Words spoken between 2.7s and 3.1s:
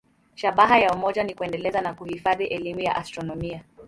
ya